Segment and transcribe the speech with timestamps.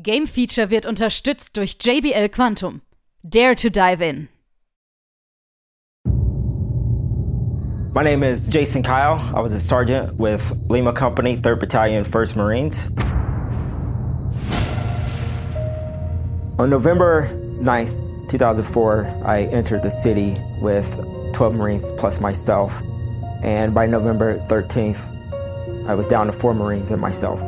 [0.00, 2.82] Game Feature wird unterstützt durch JBL Quantum.
[3.24, 4.28] Dare to dive in.
[7.94, 9.18] My name is Jason Kyle.
[9.34, 12.86] I was a sergeant with Lima Company, 3rd Battalion, 1st Marines.
[16.60, 17.28] On November
[17.60, 20.86] 9th, 2004, I entered the city with
[21.32, 22.72] 12 Marines plus myself.
[23.42, 25.00] And by November 13th,
[25.88, 27.40] I was down to four Marines and myself.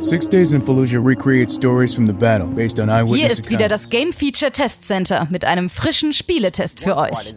[0.00, 3.68] Six Days in Fallujah recreates stories from the battle based on eyewitness Hier ist wieder
[3.68, 7.34] das Game Feature Test Center mit einem frischen Spieletest für euch.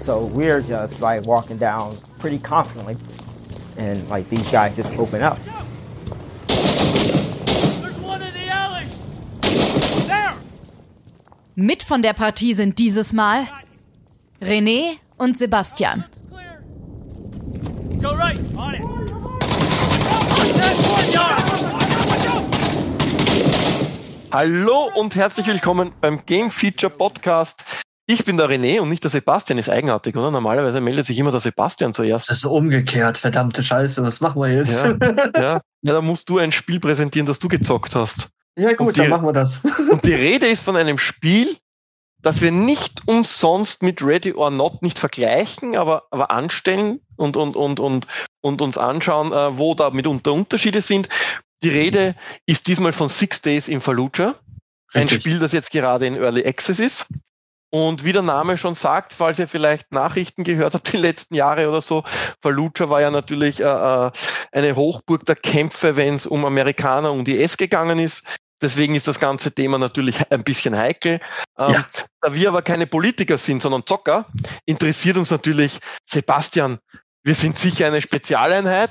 [0.00, 2.96] So we're just like walking down pretty confidently.
[3.76, 5.38] And like these guys just open up.
[6.46, 8.86] There's one in the alley!
[10.06, 10.34] There!
[11.56, 13.46] Mit von der Partie sind dieses Mal
[14.40, 16.04] René und Sebastian.
[18.00, 18.38] Go right.
[18.56, 18.91] On it.
[24.32, 27.64] Hallo und herzlich willkommen beim Game Feature Podcast.
[28.06, 30.30] Ich bin der René und nicht der Sebastian, ist eigenartig, oder?
[30.30, 32.30] Normalerweise meldet sich immer der Sebastian zuerst.
[32.30, 34.82] Das ist umgekehrt, verdammte Scheiße, was machen wir jetzt?
[34.84, 35.60] Ja, Ja, ja.
[35.82, 38.28] ja, da musst du ein Spiel präsentieren, das du gezockt hast.
[38.56, 39.60] gut, Und dann die- machen wir das.
[39.90, 41.56] Und die Rede ist von einem Spiel,
[42.22, 47.56] das wir nicht umsonst mit Ready or Not nicht vergleichen, aber, aber anstellen und, und,
[47.56, 48.06] und, und,
[48.40, 51.08] und uns anschauen, äh, wo da mitunter Unterschiede sind.
[51.62, 52.14] Die Rede
[52.46, 54.34] ist diesmal von Six Days in Fallujah.
[54.94, 55.20] Ein Richtig.
[55.20, 57.06] Spiel, das jetzt gerade in Early Access ist.
[57.74, 61.70] Und wie der Name schon sagt, falls ihr vielleicht Nachrichten gehört habt die letzten Jahre
[61.70, 62.04] oder so,
[62.42, 64.10] Fallujah war ja natürlich äh, äh,
[64.52, 68.26] eine Hochburg der Kämpfe, wenn es um Amerikaner und IS gegangen ist.
[68.62, 71.20] Deswegen ist das ganze Thema natürlich ein bisschen heikel.
[71.58, 71.84] Ähm, Ja.
[72.20, 74.26] Da wir aber keine Politiker sind, sondern Zocker,
[74.64, 76.78] interessiert uns natürlich, Sebastian,
[77.24, 78.90] wir sind sicher eine Spezialeinheit.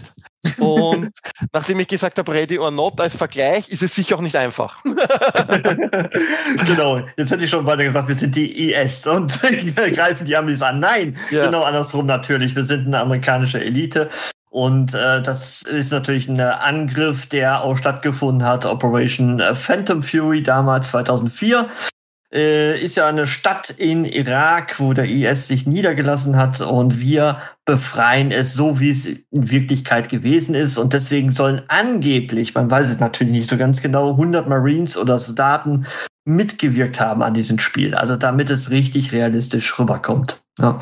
[0.59, 1.09] Und
[1.53, 4.77] nachdem ich gesagt habe, Ready or Not als Vergleich, ist es sicher auch nicht einfach.
[6.65, 9.39] genau, jetzt hätte ich schon weiter gesagt, wir sind die IS und
[9.75, 10.79] greifen die Amis an.
[10.79, 11.45] Nein, Ja.
[11.45, 12.55] genau andersrum natürlich.
[12.55, 14.09] Wir sind eine amerikanische Elite.
[14.51, 18.65] Und äh, das ist natürlich ein Angriff, der auch stattgefunden hat.
[18.65, 21.67] Operation äh, Phantom Fury damals 2004.
[22.33, 27.37] Äh, ist ja eine Stadt in Irak, wo der IS sich niedergelassen hat und wir
[27.65, 30.77] befreien es so, wie es in Wirklichkeit gewesen ist.
[30.77, 35.17] Und deswegen sollen angeblich, man weiß es natürlich nicht so ganz genau, 100 Marines oder
[35.17, 35.85] Soldaten
[36.25, 37.95] mitgewirkt haben an diesem Spiel.
[37.95, 40.43] Also damit es richtig realistisch rüberkommt.
[40.59, 40.79] Ja.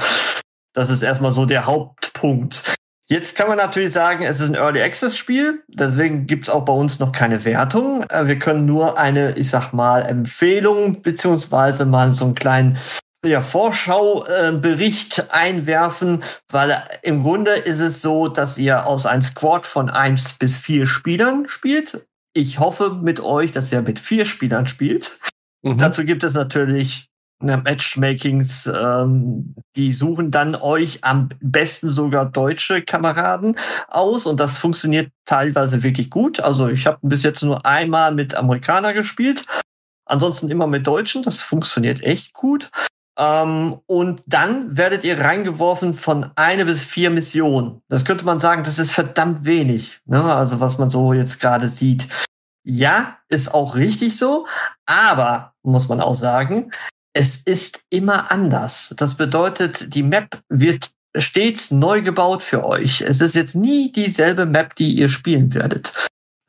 [0.74, 2.79] Das ist erstmal so der Hauptpunkt.
[3.12, 6.74] Jetzt kann man natürlich sagen, es ist ein Early Access Spiel, deswegen gibt's auch bei
[6.74, 8.04] uns noch keine Wertung.
[8.04, 12.78] Äh, Wir können nur eine, ich sag mal, Empfehlung beziehungsweise mal so einen kleinen
[13.26, 19.90] ja, Vorschaubericht einwerfen, weil im Grunde ist es so, dass ihr aus einem Squad von
[19.90, 22.06] eins bis vier Spielern spielt.
[22.34, 25.18] Ich hoffe mit euch, dass ihr mit vier Spielern spielt.
[25.64, 25.80] Mhm.
[25.80, 27.09] Dazu gibt es natürlich
[27.42, 33.56] Matchmakings, ähm, die suchen dann euch am besten sogar deutsche Kameraden
[33.88, 36.40] aus und das funktioniert teilweise wirklich gut.
[36.40, 39.46] Also ich habe bis jetzt nur einmal mit Amerikaner gespielt,
[40.06, 41.24] ansonsten immer mit Deutschen.
[41.24, 42.70] Das funktioniert echt gut.
[43.18, 47.82] Ähm, und dann werdet ihr reingeworfen von eine bis vier Missionen.
[47.90, 50.00] Das könnte man sagen, das ist verdammt wenig.
[50.06, 50.24] Ne?
[50.24, 52.08] Also was man so jetzt gerade sieht.
[52.64, 54.46] Ja, ist auch richtig so,
[54.86, 56.72] aber muss man auch sagen,
[57.14, 58.94] es ist immer anders.
[58.98, 63.02] Das bedeutet, die Map wird stets neu gebaut für euch.
[63.02, 65.92] Es ist jetzt nie dieselbe Map, die ihr spielen werdet.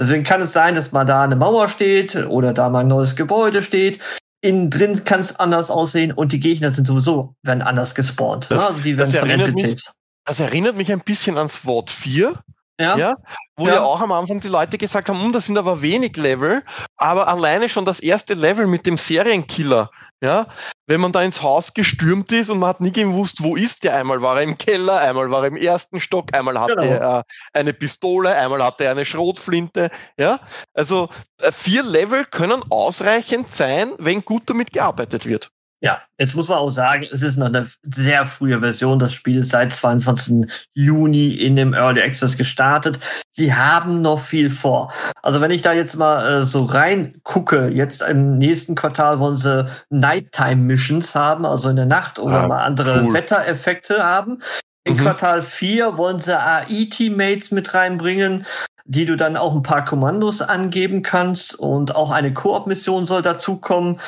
[0.00, 3.16] Deswegen kann es sein, dass mal da eine Mauer steht oder da mal ein neues
[3.16, 4.00] Gebäude steht.
[4.43, 8.50] Innen drin kann es anders aussehen und die Gegner sind sowieso werden anders gespawnt.
[8.50, 8.66] Das- ne?
[8.66, 9.92] also die werden von erinnert mich- NPCs.
[10.27, 12.38] Das erinnert mich ein bisschen an SWAT 4.
[12.81, 12.97] Ja?
[12.97, 13.17] Ja,
[13.57, 13.75] wo Ja.
[13.75, 13.83] ja.
[13.83, 16.63] auch am Anfang die Leute gesagt haben, hm, das sind aber wenig Level,
[16.97, 19.91] aber alleine schon das erste Level mit dem Serienkiller,
[20.23, 20.47] ja,
[20.87, 23.97] wenn man da ins Haus gestürmt ist und man hat nie gewusst, wo ist der,
[23.97, 26.85] einmal war er im Keller, einmal war er im ersten Stock, einmal hatte Genau.
[26.87, 30.41] er äh, eine Pistole, einmal hatte er eine Schrotflinte, ja,
[30.75, 31.10] also
[31.43, 35.51] äh, vier Level können ausreichend sein, wenn gut damit gearbeitet wird.
[35.82, 38.98] Ja, jetzt muss man auch sagen, es ist noch eine sehr frühe Version.
[38.98, 40.47] Das Spiel ist seit 22.
[40.74, 42.98] Juni in dem Early Access gestartet.
[43.30, 44.92] Sie haben noch viel vor.
[45.22, 49.38] Also wenn ich da jetzt mal äh, so rein gucke, jetzt im nächsten Quartal wollen
[49.38, 53.15] sie Nighttime Missions haben, also in der Nacht oder Ah, mal andere cool.
[53.15, 54.38] Wettereffekte haben.
[54.84, 55.00] In Mhm.
[55.00, 58.44] Quartal 4 wollen sie AI-Teammates mit reinbringen,
[58.84, 63.98] die du dann auch ein paar Kommandos angeben kannst und auch eine Koop-Mission soll dazukommen.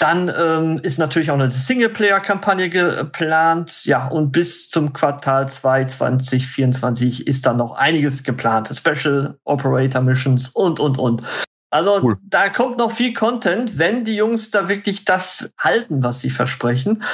[0.00, 3.84] Dann ähm, ist natürlich auch eine Singleplayer-Kampagne geplant.
[3.84, 8.70] Ja, und bis zum Quartal 2 2024 ist dann noch einiges geplant.
[8.74, 11.22] Special Operator Missions und, und, und.
[11.70, 12.16] Also cool.
[12.22, 17.04] da kommt noch viel Content, wenn die Jungs da wirklich das halten, was sie versprechen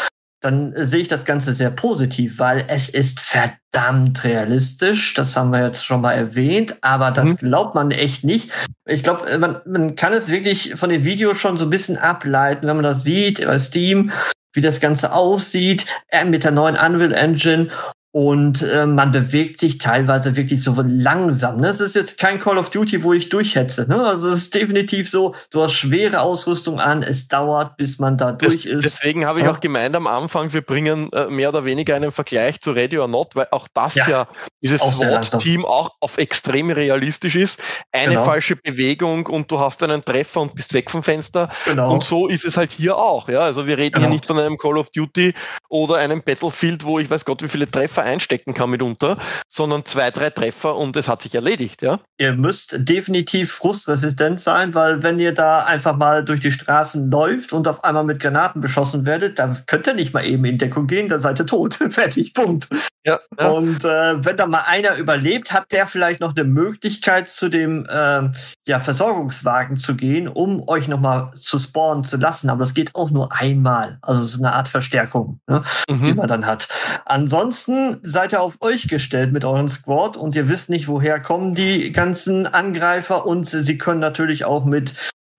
[0.46, 5.12] dann sehe ich das Ganze sehr positiv, weil es ist verdammt realistisch.
[5.14, 7.37] Das haben wir jetzt schon mal erwähnt, aber das mhm.
[7.37, 8.50] glaubt man echt nicht.
[8.87, 12.66] Ich glaube, man, man kann es wirklich von den Videos schon so ein bisschen ableiten,
[12.66, 14.12] wenn man das sieht bei Steam,
[14.54, 15.84] wie das Ganze aussieht,
[16.26, 17.69] mit der neuen Unreal Engine
[18.16, 21.60] und äh, man bewegt sich teilweise wirklich so langsam.
[21.60, 21.68] Ne?
[21.68, 23.84] Es ist jetzt kein Call of Duty, wo ich durchhetze.
[23.90, 24.02] Ne?
[24.02, 28.32] Also es ist definitiv so, du hast schwere Ausrüstung an, es dauert, bis man da
[28.32, 28.84] durch das, ist.
[28.86, 29.52] Deswegen habe ich ja.
[29.52, 33.06] auch gemeint am Anfang, wir bringen äh, mehr oder weniger einen Vergleich zu Ready or
[33.06, 34.28] Not, weil auch das ja, ja
[34.62, 37.62] dieses SWAT-Team auch auf extrem realistisch ist.
[37.92, 38.24] Eine genau.
[38.24, 41.50] falsche Bewegung und du hast einen Treffer und bist weg vom Fenster.
[41.66, 41.92] Genau.
[41.92, 43.28] Und so ist es halt hier auch.
[43.28, 43.40] Ja?
[43.40, 44.06] Also wir reden genau.
[44.06, 45.34] hier nicht von einem Call of Duty
[45.68, 49.18] oder einem Battlefield, wo ich weiß Gott, wie viele Treffer einstecken kann mitunter,
[49.48, 52.00] sondern zwei, drei Treffer und es hat sich erledigt, ja.
[52.18, 57.52] Ihr müsst definitiv frustresistent sein, weil wenn ihr da einfach mal durch die Straßen läuft
[57.52, 60.86] und auf einmal mit Granaten beschossen werdet, dann könnt ihr nicht mal eben in Deckung
[60.86, 61.74] gehen, dann seid ihr tot.
[61.90, 62.68] Fertig, Punkt.
[63.06, 63.48] Ja, ja.
[63.50, 67.86] Und äh, wenn da mal einer überlebt, hat der vielleicht noch eine Möglichkeit, zu dem
[67.88, 68.28] äh,
[68.66, 72.50] ja, Versorgungswagen zu gehen, um euch nochmal zu spawnen zu lassen.
[72.50, 73.98] Aber das geht auch nur einmal.
[74.02, 76.04] Also es ist eine Art Verstärkung, ne, mhm.
[76.04, 76.68] die man dann hat.
[77.04, 81.54] Ansonsten seid ihr auf euch gestellt mit eurem Squad und ihr wisst nicht, woher kommen
[81.54, 84.94] die ganzen Angreifer und sie können natürlich auch mit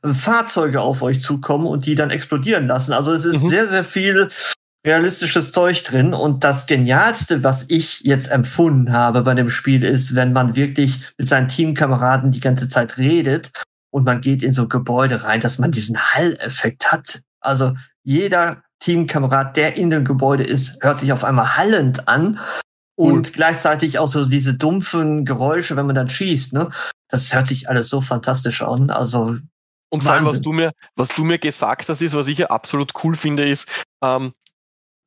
[0.06, 2.94] Fahrzeuge auf euch zukommen und die dann explodieren lassen.
[2.94, 3.48] Also es ist mhm.
[3.50, 4.30] sehr, sehr viel
[4.88, 6.14] realistisches Zeug drin.
[6.14, 11.14] Und das Genialste, was ich jetzt empfunden habe bei dem Spiel, ist, wenn man wirklich
[11.18, 13.52] mit seinen Teamkameraden die ganze Zeit redet
[13.92, 17.22] und man geht in so Gebäude rein, dass man diesen Hall-Effekt hat.
[17.42, 17.74] Also
[18.04, 22.40] jeder Teamkamerad, der in dem Gebäude ist, hört sich auf einmal hallend an.
[22.96, 23.34] Und cool.
[23.34, 26.70] gleichzeitig auch so diese dumpfen Geräusche, wenn man dann schießt, ne?
[27.10, 28.90] Das hört sich alles so fantastisch an.
[28.90, 29.38] Also.
[29.90, 32.48] Und vor allem, was du mir, was du mir gesagt hast, ist, was ich ja
[32.48, 33.70] absolut cool finde, ist,
[34.04, 34.34] ähm,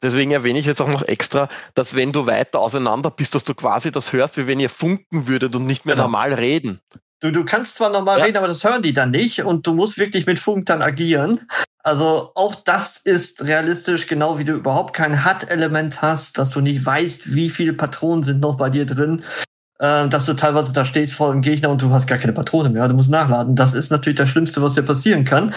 [0.02, 3.54] deswegen erwähne ich jetzt auch noch extra, dass wenn du weiter auseinander bist, dass du
[3.54, 6.06] quasi das hörst, wie wenn ihr funken würdet und nicht mehr genau.
[6.06, 6.80] normal reden.
[7.20, 8.24] Du, du kannst zwar normal ja.
[8.24, 11.40] reden, aber das hören die dann nicht und du musst wirklich mit Funk dann agieren.
[11.82, 16.84] Also auch das ist realistisch, genau wie du überhaupt kein HUD-Element hast, dass du nicht
[16.84, 19.22] weißt, wie viele Patronen sind noch bei dir drin,
[19.78, 22.70] äh, dass du teilweise da stehst vor dem Gegner und du hast gar keine Patrone
[22.70, 23.56] mehr, du musst nachladen.
[23.56, 25.54] Das ist natürlich das Schlimmste, was dir passieren kann.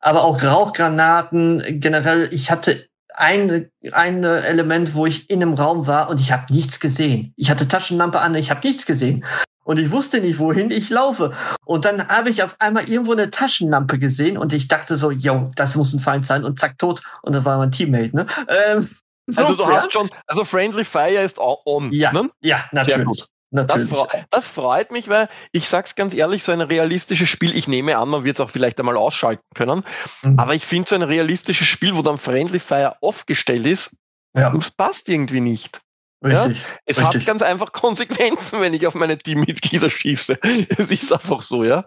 [0.00, 6.08] Aber auch Rauchgranaten, generell, ich hatte ein, ein Element, wo ich in einem Raum war
[6.08, 7.32] und ich habe nichts gesehen.
[7.36, 9.24] Ich hatte Taschenlampe an, ich habe nichts gesehen
[9.64, 11.32] und ich wusste nicht, wohin ich laufe.
[11.64, 15.50] Und dann habe ich auf einmal irgendwo eine Taschenlampe gesehen und ich dachte so, yo,
[15.56, 17.02] das muss ein Feind sein und zack, tot.
[17.22, 18.26] Und das war mein Teammate, ne?
[18.48, 18.86] Ähm,
[19.28, 21.92] so also du hast schon, also Friendly Fire ist on.
[21.92, 22.30] Ja, ne?
[22.42, 23.26] ja natürlich.
[23.50, 23.90] Natürlich.
[23.90, 27.68] Das, freut, das freut mich, weil ich sag's ganz ehrlich, so ein realistisches Spiel, ich
[27.68, 29.84] nehme an, man wird es auch vielleicht einmal ausschalten können,
[30.22, 30.38] mhm.
[30.38, 33.96] aber ich finde so ein realistisches Spiel, wo dann Friendly Fire aufgestellt ist,
[34.36, 34.50] ja.
[34.50, 35.80] das passt irgendwie nicht.
[36.24, 36.62] Richtig.
[36.62, 36.68] Ja?
[36.86, 37.20] Es richtig.
[37.20, 40.38] hat ganz einfach Konsequenzen, wenn ich auf meine Teammitglieder schieße.
[40.78, 41.84] Es ist einfach so, ja.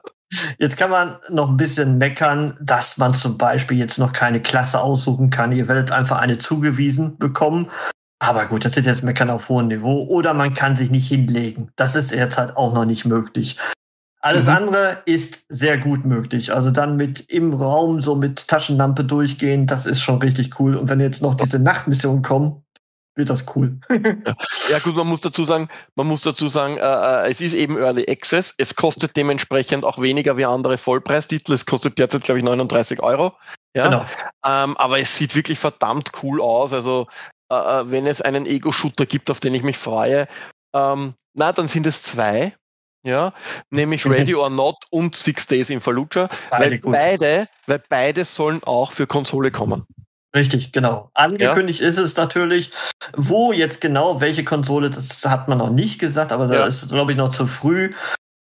[0.59, 4.79] Jetzt kann man noch ein bisschen meckern, dass man zum Beispiel jetzt noch keine Klasse
[4.79, 5.51] aussuchen kann.
[5.51, 7.69] Ihr werdet einfach eine zugewiesen bekommen.
[8.19, 10.03] Aber gut, das ist jetzt Meckern auf hohem Niveau.
[10.03, 11.71] Oder man kann sich nicht hinlegen.
[11.77, 13.57] Das ist jetzt halt auch noch nicht möglich.
[14.21, 14.53] Alles mhm.
[14.53, 16.53] andere ist sehr gut möglich.
[16.53, 20.75] Also dann mit im Raum so mit Taschenlampe durchgehen, das ist schon richtig cool.
[20.75, 22.63] Und wenn jetzt noch diese Nachtmission kommen,
[23.15, 23.77] wird das cool.
[23.89, 24.35] ja.
[24.69, 24.79] ja.
[24.83, 28.09] gut, man muss dazu sagen, man muss dazu sagen, äh, äh, es ist eben Early
[28.09, 28.53] Access.
[28.57, 31.53] Es kostet dementsprechend auch weniger wie andere Vollpreistitel.
[31.53, 33.33] Es kostet derzeit, glaube ich, 39 Euro.
[33.75, 33.85] Ja?
[33.85, 34.05] Genau.
[34.45, 36.73] Ähm, aber es sieht wirklich verdammt cool aus.
[36.73, 37.07] Also
[37.51, 40.27] äh, äh, wenn es einen Ego-Shooter gibt, auf den ich mich freue,
[40.73, 42.55] ähm, na, dann sind es zwei.
[43.01, 43.33] Ja,
[43.69, 48.61] nämlich Ready or Not und Six Days in Fallujah, beide weil beide, weil beide sollen
[48.65, 49.85] auch für Konsole kommen.
[50.35, 51.09] Richtig, genau.
[51.13, 51.87] Angekündigt ja.
[51.87, 52.71] ist es natürlich.
[53.15, 56.59] Wo jetzt genau, welche Konsole, das hat man noch nicht gesagt, aber ja.
[56.59, 57.91] da ist, glaube ich, noch zu früh.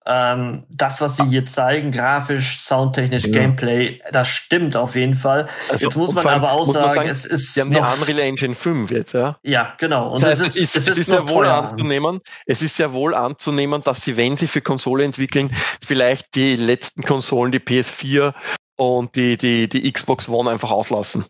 [0.09, 3.33] Ähm, das, was sie hier zeigen, grafisch, soundtechnisch, ja.
[3.33, 5.49] Gameplay, das stimmt auf jeden Fall.
[5.69, 7.55] Also, jetzt muss man aber auch sagen, sagen, es ist.
[7.55, 9.37] Sie haben die Unreal Engine 5 jetzt, ja?
[9.43, 10.13] Ja, genau.
[10.13, 12.93] Und das heißt, es ist, es ist, es ist ja wohl anzunehmen, es ist ja
[12.93, 15.51] wohl anzunehmen, dass sie, wenn sie für Konsole entwickeln,
[15.85, 18.33] vielleicht die letzten Konsolen, die PS4
[18.77, 21.25] und die, die, die Xbox One einfach auslassen.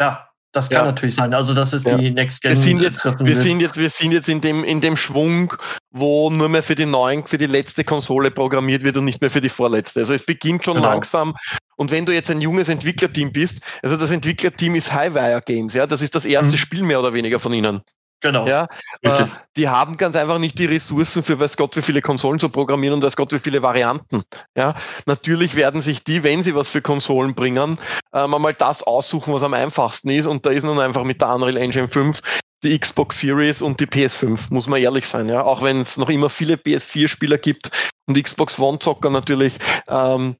[0.00, 0.86] Ja, Das kann ja.
[0.86, 1.32] natürlich sein.
[1.32, 1.96] Also das ist ja.
[1.96, 2.50] die Next Gen.
[2.50, 5.54] Wir sind jetzt, wir sind jetzt, wir sind jetzt in dem in dem Schwung,
[5.92, 9.30] wo nur mehr für die neuen, für die letzte Konsole programmiert wird und nicht mehr
[9.30, 10.00] für die vorletzte.
[10.00, 10.90] Also es beginnt schon genau.
[10.90, 11.36] langsam.
[11.76, 15.86] Und wenn du jetzt ein junges Entwicklerteam bist, also das Entwicklerteam ist Highwire Games, ja,
[15.86, 16.58] das ist das erste mhm.
[16.58, 17.80] Spiel mehr oder weniger von ihnen.
[18.20, 18.46] Genau.
[18.46, 18.68] Ja,
[19.00, 22.50] äh, die haben ganz einfach nicht die Ressourcen für weiß Gott wie viele Konsolen zu
[22.50, 24.22] programmieren und weiß Gott wie viele Varianten.
[24.54, 24.74] Ja,
[25.06, 27.78] natürlich werden sich die, wenn sie was für Konsolen bringen,
[28.12, 30.26] ähm, einmal das aussuchen, was am einfachsten ist.
[30.26, 32.20] Und da ist nun einfach mit der Unreal Engine 5
[32.62, 35.28] die Xbox Series und die PS5, muss man ehrlich sein.
[35.28, 37.70] Ja, auch wenn es noch immer viele PS4-Spieler gibt
[38.06, 39.56] und Xbox One-Zocker natürlich.
[39.88, 40.36] Ähm,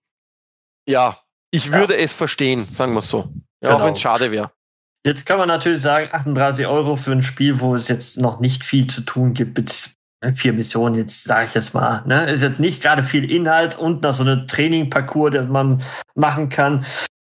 [0.87, 1.19] ja,
[1.51, 2.01] ich würde ja.
[2.01, 3.33] es verstehen, sagen wir es so.
[3.63, 3.77] Ja, genau.
[3.77, 4.51] auch wenn es schade wäre.
[5.07, 8.65] Jetzt kann man natürlich sagen, 38 Euro für ein Spiel, wo es jetzt noch nicht
[8.65, 9.91] viel zu tun gibt mit
[10.23, 13.79] ne, vier Missionen, jetzt sage ich jetzt mal, ne, ist jetzt nicht gerade viel Inhalt
[13.79, 15.83] und noch so eine Training-Parcours, den man
[16.15, 16.85] machen kann.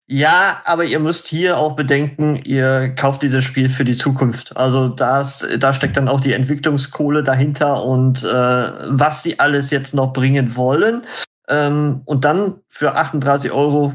[0.06, 4.54] Ja, aber ihr müsst hier auch bedenken, ihr kauft dieses Spiel für die Zukunft.
[4.54, 9.94] Also das, da steckt dann auch die Entwicklungskohle dahinter und äh, was sie alles jetzt
[9.94, 11.06] noch bringen wollen.
[11.48, 13.94] Ähm, und dann für 38 Euro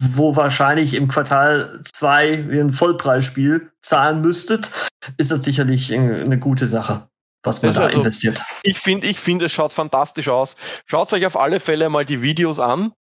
[0.00, 4.70] wo wahrscheinlich im Quartal zwei wie ein Vollpreisspiel zahlen müsstet,
[5.18, 7.08] ist das sicherlich eine gute Sache,
[7.42, 8.40] was man da also, investiert.
[8.62, 10.56] Ich finde, ich finde, es schaut fantastisch aus.
[10.86, 12.92] Schaut euch auf alle Fälle mal die Videos an.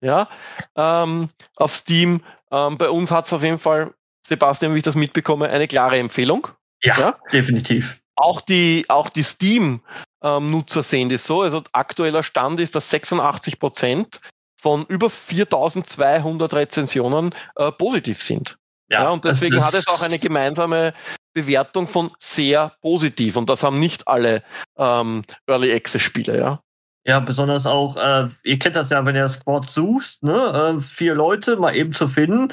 [0.00, 0.28] Ja,
[0.76, 2.22] ähm, auf Steam.
[2.52, 3.92] Ähm, bei uns hat es auf jeden Fall,
[4.24, 6.48] Sebastian, wie ich das mitbekomme, eine klare Empfehlung.
[6.82, 7.18] Ja, ja?
[7.32, 8.00] definitiv.
[8.14, 11.42] Auch die, auch die Steam-Nutzer ähm, sehen das so.
[11.42, 14.20] Also aktueller Stand ist, dass 86 Prozent
[14.60, 18.58] von über 4200 Rezensionen äh, positiv sind.
[18.90, 20.92] Ja, ja und deswegen hat es auch eine gemeinsame
[21.34, 24.42] Bewertung von sehr positiv und das haben nicht alle
[24.76, 26.60] ähm, Early Access Spiele, ja.
[27.06, 30.74] Ja, besonders auch, äh, ihr kennt das ja, wenn ihr Squad suchst, ne?
[30.76, 32.52] Äh, vier Leute mal eben zu finden.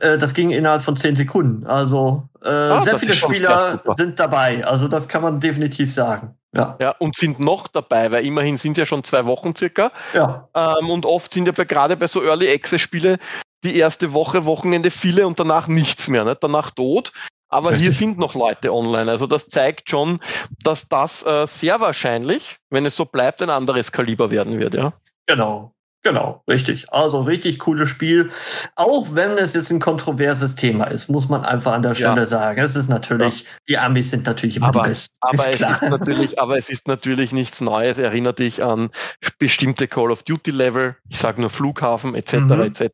[0.00, 1.66] Äh, das ging innerhalb von zehn Sekunden.
[1.66, 4.66] Also äh, ah, sehr viele Spieler sind dabei.
[4.66, 6.36] Also das kann man definitiv sagen.
[6.54, 6.76] Ja.
[6.80, 9.90] ja, und sind noch dabei, weil immerhin sind ja schon zwei Wochen circa.
[10.12, 10.48] Ja.
[10.54, 13.18] Ähm, und oft sind ja bei, gerade bei so Early Access Spiele
[13.64, 16.42] die erste Woche, Wochenende viele und danach nichts mehr, nicht?
[16.42, 17.12] danach tot.
[17.48, 17.86] Aber Richtig.
[17.86, 19.10] hier sind noch Leute online.
[19.10, 20.20] Also das zeigt schon,
[20.62, 24.92] dass das äh, sehr wahrscheinlich, wenn es so bleibt, ein anderes Kaliber werden wird, ja.
[25.26, 25.72] Genau.
[26.04, 26.92] Genau, richtig.
[26.92, 28.30] Also richtig cooles Spiel.
[28.76, 32.26] Auch wenn es jetzt ein kontroverses Thema ist, muss man einfach an der Stelle ja.
[32.26, 32.60] sagen.
[32.62, 33.48] Es ist natürlich, ja.
[33.68, 35.16] die Amis sind natürlich immer aber, die Besten.
[35.22, 37.96] Aber ist es, ist natürlich, aber es ist natürlich nichts Neues.
[37.96, 38.90] Erinnert dich an
[39.38, 40.94] bestimmte Call of Duty Level.
[41.08, 42.34] Ich sage nur Flughafen etc.
[42.34, 42.60] Mhm.
[42.60, 42.90] etc.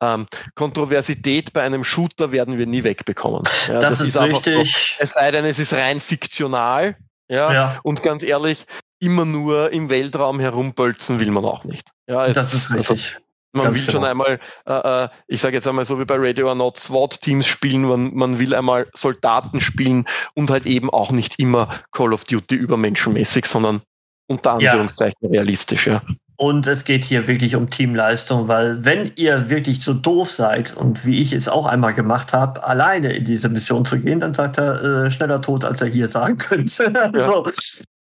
[0.00, 3.42] Ähm, Kontroversität bei einem Shooter werden wir nie wegbekommen.
[3.66, 4.72] Ja, das, das, ist, ist richtig.
[4.72, 6.96] So, es sei denn, es ist rein fiktional.
[7.28, 7.80] Ja.
[7.82, 8.66] Und ganz ehrlich,
[9.00, 11.90] immer nur im Weltraum herumbölzen will man auch nicht.
[12.08, 13.14] Ja, das ist also richtig.
[13.14, 13.98] Also, man Ganz will genau.
[13.98, 17.46] schon einmal, äh, äh, ich sage jetzt einmal so wie bei Radio or Not, SWAT-Teams
[17.46, 22.24] spielen, man, man will einmal Soldaten spielen und halt eben auch nicht immer Call of
[22.24, 23.80] Duty übermenschenmäßig, sondern
[24.28, 25.30] unter Anführungszeichen ja.
[25.30, 26.02] realistisch, ja.
[26.38, 31.06] Und es geht hier wirklich um Teamleistung, weil wenn ihr wirklich so doof seid und
[31.06, 34.58] wie ich es auch einmal gemacht habe, alleine in diese Mission zu gehen, dann sagt
[34.58, 36.92] er äh, schneller tot, als er hier sagen könnte.
[36.94, 37.22] Ja.
[37.24, 37.46] so,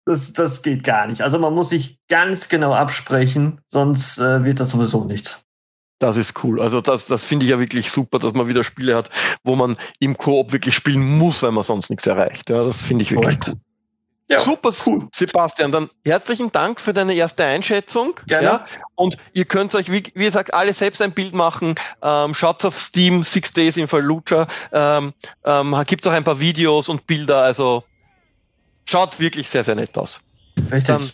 [0.06, 1.22] das, das geht gar nicht.
[1.22, 5.46] Also man muss sich ganz genau absprechen, sonst äh, wird das sowieso nichts.
[6.00, 6.62] Das ist cool.
[6.62, 9.10] Also das, das finde ich ja wirklich super, dass man wieder Spiele hat,
[9.44, 12.50] wo man im Koop wirklich spielen muss, weil man sonst nichts erreicht.
[12.50, 13.54] Ja, das finde ich wirklich cool.
[14.30, 15.08] Ja, Super, cool.
[15.14, 15.72] Sebastian.
[15.72, 18.20] Dann herzlichen Dank für deine erste Einschätzung.
[18.26, 18.46] Gerne.
[18.46, 21.76] Ja, und ihr könnt euch, wie, wie gesagt, alle selbst ein Bild machen.
[22.02, 24.48] Ähm, schaut auf Steam, Six Days in Fallujah.
[24.72, 25.14] Ähm,
[25.46, 27.44] ähm, Gibt es auch ein paar Videos und Bilder.
[27.44, 27.84] Also
[28.86, 30.22] Schaut wirklich sehr, sehr nett aus.
[30.72, 31.14] Richtig.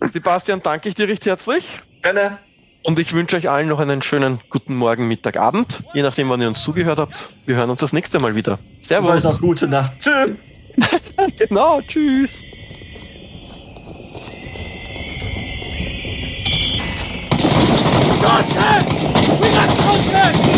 [0.00, 1.68] Dann, Sebastian, danke ich dir recht herzlich.
[2.02, 2.38] Gerne.
[2.84, 6.40] Und ich wünsche euch allen noch einen schönen guten Morgen, Mittag, Abend, je nachdem, wann
[6.40, 7.36] ihr uns zugehört habt.
[7.44, 8.58] Wir hören uns das nächste Mal wieder.
[8.82, 9.24] Servus.
[9.24, 9.92] Noch gute Nacht.
[9.98, 10.36] Tschüss.
[11.48, 12.44] genau, tschüss.
[18.20, 18.90] Contact!
[19.40, 20.57] We got contact!